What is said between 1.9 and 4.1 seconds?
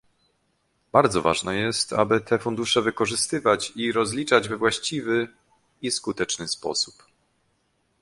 aby te fundusze wykorzystywać i